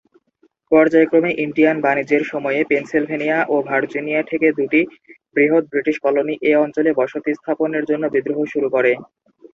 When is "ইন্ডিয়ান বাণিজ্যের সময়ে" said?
1.45-2.61